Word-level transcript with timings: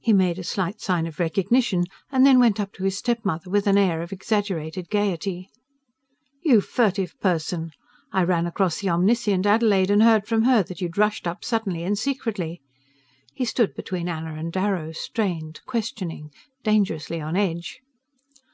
He 0.00 0.14
made 0.14 0.38
a 0.38 0.44
slight 0.44 0.80
sign 0.80 1.06
of 1.06 1.18
recognition, 1.18 1.84
and 2.10 2.24
then 2.24 2.38
went 2.38 2.58
up 2.58 2.72
to 2.72 2.84
his 2.84 2.96
step 2.96 3.22
mother 3.22 3.50
with 3.50 3.66
an 3.66 3.76
air 3.76 4.00
of 4.00 4.14
exaggerated 4.14 4.88
gaiety. 4.88 5.50
"You 6.42 6.62
furtive 6.62 7.14
person! 7.20 7.72
I 8.10 8.22
ran 8.22 8.46
across 8.46 8.80
the 8.80 8.88
omniscient 8.88 9.44
Adelaide 9.44 9.90
and 9.90 10.02
heard 10.02 10.26
from 10.26 10.44
her 10.44 10.62
that 10.62 10.80
you'd 10.80 10.96
rushed 10.96 11.26
up 11.26 11.44
suddenly 11.44 11.82
and 11.84 11.98
secretly." 11.98 12.62
He 13.34 13.44
stood 13.44 13.74
between 13.74 14.08
Anna 14.08 14.32
and 14.36 14.50
Darrow, 14.50 14.92
strained, 14.92 15.60
questioning, 15.66 16.30
dangerously 16.64 17.20
on 17.20 17.36
edge. 17.36 17.80